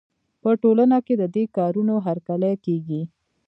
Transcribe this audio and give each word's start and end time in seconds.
په 0.41 0.49
ټولنه 0.61 0.97
کې 1.05 1.13
د 1.21 1.23
دې 1.35 1.43
کارونو 1.57 1.93
هرکلی 2.05 2.53
کېږي. 2.65 3.01